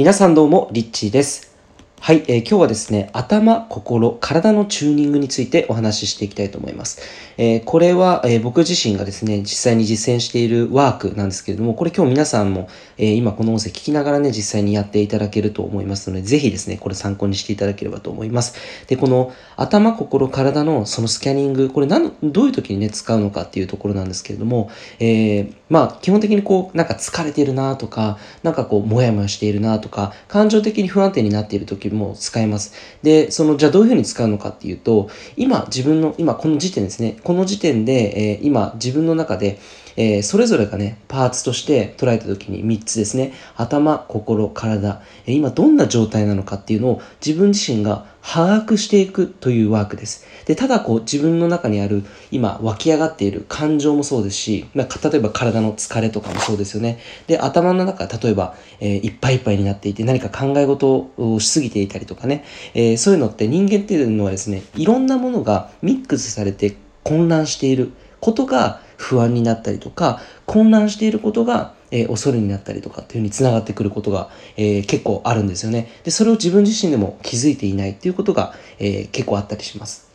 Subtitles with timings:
[0.00, 1.49] 皆さんどうも、リッチーです。
[2.10, 7.00] はい、えー、今日はですね、頭、心、体のチューニングについてお話ししていきたいと思います。
[7.36, 12.68] えー、これは、えー、僕自身がですね、実際に実践しているワークなんですけれども、これ今日皆さんも、
[12.98, 18.56] え今この音声聞きながらね、実際にやっていただけると思いますので、ぜひですね、これ参考にしていただければと思います。
[18.88, 24.68] で、この頭、心、体のそのスキャニング、これ何、どういう時にね、使うのかっていうところなんですけれども、
[24.98, 32.72] えまあ、基本的にこう、なんか疲れてるなとか、なんかこう、もやもやしているなとか、感情的に不安定になっている時も使えます。
[33.02, 39.58] で、その、じゃあどういうふうに使うのかっていうと、今自分の、今この時点ですね、この時点で、えー、今自分の中で、
[39.96, 50.26] えー、それぞれがね、パーツとして捉えた時に3つですね、頭、心、体、えー、今どんな状態なのかっていうのを自分自身が把握していくというワークです。
[50.44, 56.98] で、ただこう自分の中にある今湧き上がっている感情もそうですし、まあ、例えば体の疲れとかもそうですよね。
[57.26, 62.44] で、頭の中、例えば、えー、いっぱいいっぱいになっていて何か考え事をしすぎていたりとかね、
[62.74, 75.90] えー、そういうのって人間っていうのはですね、いろんなものがミックスされて混乱していることが不安になったりとか、混乱していることが、えー、恐れになったりとかっていうふうにつながってくることが、えー、結構あるんですよね。
[76.04, 80.10] で、それを自分自身でも気づいていないっていうことが、えー、結構あったりします。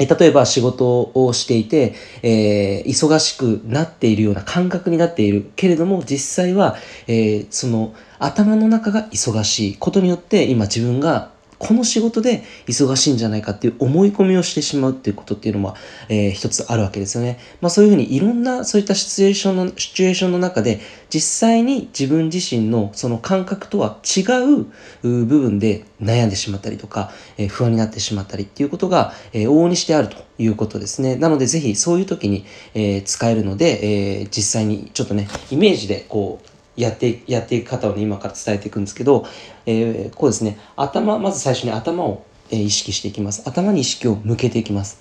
[0.00, 6.76] え例えば仕事をしていて、えー、忙しくなっているような感覚になっているけれども、実際は、
[7.08, 15.74] えー、その頭の中が忙しいことによって今自分がこの仕事で忙しいんじゃないかっていう思い込みをしてしまうっていうことっていうのも、
[16.08, 17.38] えー、一つあるわけですよね。
[17.60, 24.22] まあそういうふうにいろんなそういったシチュエーションの、シチュエーションの中で実際に自分自身のその感覚とは違
[24.60, 24.66] う
[25.02, 31.16] 部分で悩んでしまったりとか、えー、不安になってしまったりっていうことが、えー、往々にしてあるということですね。
[31.16, 39.26] なのでぜひそういう時に、えー、使えるので、えー、実際にちょっとね、イメージでこう、やって、やっていく方をね、今から伝えていくんですけど、
[39.66, 43.42] えー、こうですね、頭、まず最初に頭を、えー、意識していきます。
[43.46, 45.00] 頭に意識を向けていきます。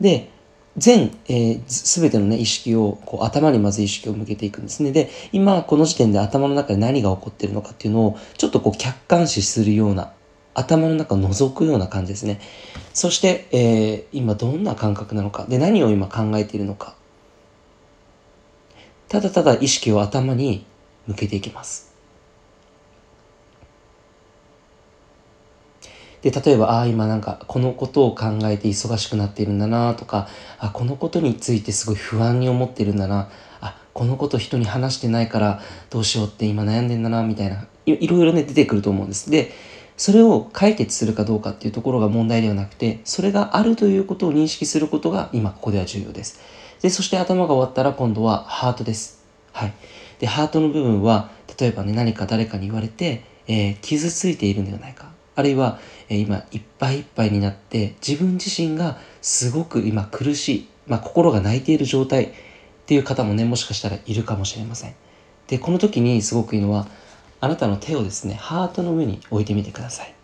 [0.00, 0.30] で、
[0.78, 4.90] 全、えー、全てのね、意識を、こう、頭にまず意識を向けていくんですね。
[4.90, 10.12] で、今、この時点で頭の中で何が起こってるのかっていうのを、ちょっとこう、客観視するような、
[10.54, 12.40] 頭の中を覗くような感じですね。
[12.94, 15.44] そして、えー、今どんな感覚なのか。
[15.46, 16.94] で、何を今考えているのか。
[19.08, 20.66] ただただ意識を頭に
[21.08, 21.88] 向けていきます。
[26.22, 33.30] で、例えば、ああ、今なんか、このことを考えて忙しくなっているんだなとか、あ、このことについてすごい不安に思ってるんだな、
[33.60, 39.30] あ、このこと人に話してないからどうしようって今悩んでんだな、みたいな、いろいろね、出てくると思うんです。
[39.30, 39.52] で、
[39.96, 46.40] それを解決するかどうかっていうところが問題ではなくて、それがあるということを認識することが今ここでは重要です。
[46.82, 49.24] で、そして頭が終わったら今度はハートです。
[49.52, 49.74] はい。
[50.18, 55.12] で、ハートの部分は、例えばね、何か誰かに言われて、えー、傷ついているんではないか。
[55.34, 62.30] あるいは、えー、今、いっぱいいっぱいになって、自分自身がすごく今苦しい、まあ、心が泣いている状態っ
[62.86, 64.94] ていう方もね、もしかしたらいるかもしれません。
[65.46, 66.86] で、この時にすごくいいのは、
[67.40, 70.14] あなたの手をですね、ハートの上に置いてみてください。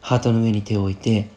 [0.00, 1.28] ハートの上に手を置いて、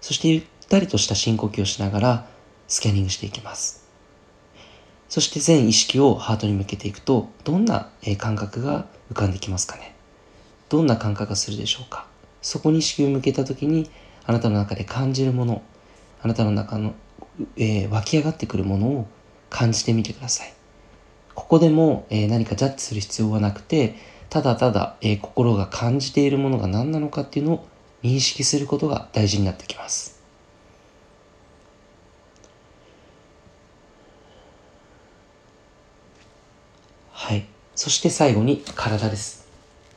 [0.00, 2.26] そしてゆったりとした深呼吸をしながら
[2.68, 3.81] スキャニングしていきます。
[5.12, 9.94] そして全意識をハートに向けていくと、どんな感覚が浮かんできますかね？
[10.70, 12.06] どんな感覚がするでしょうか？
[12.40, 13.90] そこに意識を向けた時に、
[14.24, 15.60] あなたの中で感じるもの、
[16.22, 16.94] あなたの中の、
[17.58, 19.06] えー、湧き上がってくるものを
[19.50, 20.54] 感じてみてください。
[21.34, 23.96] ここでも、えー、何かジャッジする必要はなくて、
[24.30, 27.68] ただただ、えー、心が感じているものが何なのかっていうのを
[28.02, 30.22] 認識することが大事になってきます。
[37.14, 37.46] はい。
[37.74, 39.48] そして最後に体です。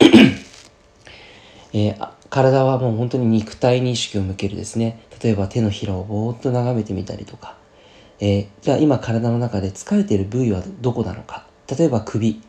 [1.72, 5.02] えー、体はもう本当に肉体に意識を向けるですね。
[5.22, 7.56] 例えば手のひらをぼーっと眺めてみたりとか、
[8.18, 11.46] えー、じゃあ今体の中で疲れている部位はどこなのか。
[11.68, 12.40] 例えば首、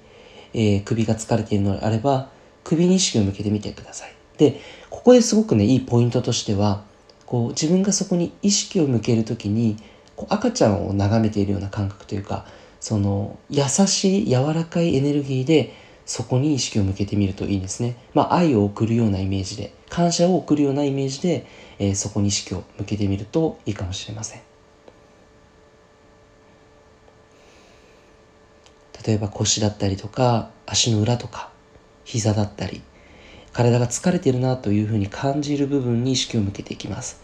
[0.53, 2.29] えー、首が疲れているのであれば、
[2.63, 4.13] 首に意識を向けてみてください。
[4.37, 6.83] で、ここですごくね、いいポイントとしては、
[7.25, 9.77] こう自分がそこに意識を向けるときに、
[10.15, 12.45] こう赤ちゃんを眺めているような感覚というか、
[12.79, 15.73] その優しい柔らかいエネルギーで
[16.07, 17.97] そこに意識を向けてみるといいんですね。
[18.13, 21.45] まあ、愛を送るようなイメージで、感謝を送るようなイメージで、
[21.79, 24.41] えー、そこに意識を向けてみるといいかもしれません。
[29.05, 31.51] 例えば腰だったりとか、足の裏とか、
[32.05, 32.81] 膝だったり、
[33.51, 37.21] 体が疲れてるなというふうに感じる部分に意識を向けていきます。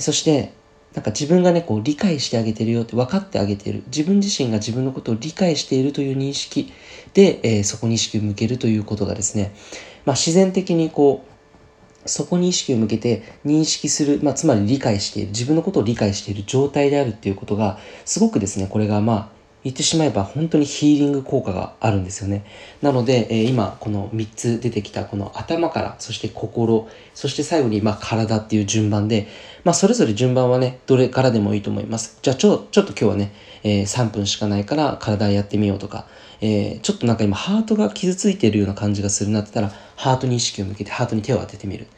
[0.00, 0.52] そして
[0.96, 3.82] なんか自分がね、こう理解してあげてるよって分かってあげてる。
[3.88, 6.72] 自分自身が自分のことを理解しているという認識
[7.12, 9.54] で、えー、そこに意識を向けるということがですね、
[10.06, 11.26] まあ自然的にこ
[12.04, 19.35] う、そこに意識を向けて認識する、まあ、つまり理解している、自分のことを理解している状態であるっていうことが、すごくですね、これがまあ、
[19.66, 22.44] 言ってしまえば本当にヒーリング効果があるんですよね。
[22.82, 29.26] なので、えー、今この3つ出てきたこの頭から、そして心、そして最後にまあ体っていう順番で、
[29.64, 32.20] まあそれぞれ順番はね、どれからでもいいと思います。
[32.22, 33.32] じゃあちょ、ちょっと今日はね、
[33.64, 36.06] えー、3分しかないから体やってみようとか、
[36.40, 41.88] えー、ちょっとなんか今ハートが傷ついてるような感じがするなってたら、ハートに意識を向けてハートに手を当ててみる。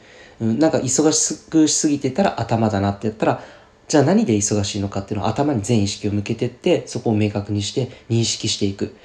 [0.41, 3.43] うん、なんか忙しくしすぎてたら頭だなってやったら、
[3.89, 8.95] じゃあ何で忙しいのかっていうのを頭に全意識を向けてって、そこを明確にして認識していく。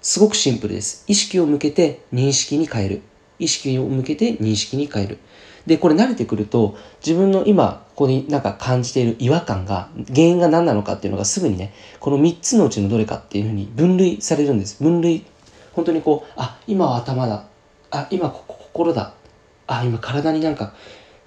[0.00, 1.02] すごくシンプルです。
[1.08, 3.02] 意識を向けて認識に変える。
[3.40, 5.18] 意識を向けて認識に変える。
[5.66, 14.80] で、これ慣れてくると、自分の今、ここになんか感じている違和感が、原因が何なのかっていうのがすぐにね、この3つのうちのどれかっていうふうに分類されるんです。
[14.80, 15.24] 分類。
[15.72, 17.46] 本当にこう、あ、今は頭だ。
[17.90, 19.14] あ、今こ心だ。
[19.66, 20.74] あ、今体になんか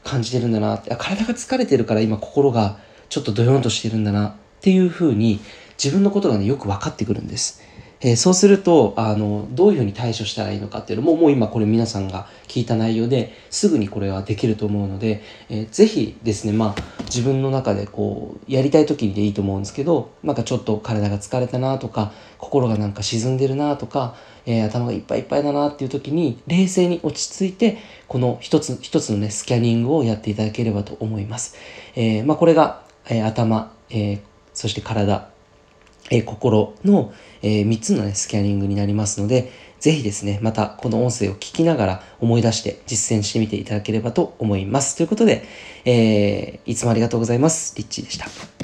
[0.06, 0.94] 感じてるんだなって。
[0.94, 2.78] あ、体が疲れてるから今心が
[3.12, 5.42] ちょっとドヨンとしてるんだなっていうふうに
[5.78, 7.62] 自分のことがねよく分かってくるんです。
[8.04, 24.16] えー、そうするとあのどういうふうに対処したらいいのかっていうのももう今これ皆さんが聞いた内容ですぐにこれはできると思うので、えー、ぜひですねまあ自分の中でこうやりたい時でいいと思うんですけどなんかちょっと体が疲れたなとか心がなんか沈んでるなとか、
[24.48, 27.78] えー、頭がいっぱいいっぱいだなっていう時に冷静に落ち着いて
[28.08, 31.56] この一つ一つのねスキャニングをやっていただければと思います。
[31.96, 34.20] えまあ、これがえー、頭、えー、
[34.54, 35.30] そして体、
[36.10, 37.14] えー、心の、
[37.44, 44.96] え3つの、ね、スキャニングになりますので、ぜひですね、またこの音声を聞きながら思い出して実践してみていただければと思います。
[44.96, 45.44] ということで、
[45.86, 47.76] えいつもありがとうございます。
[47.78, 48.61] リッチーでした。